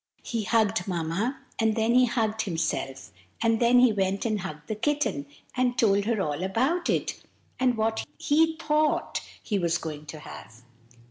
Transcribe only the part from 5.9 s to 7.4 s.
her all about it,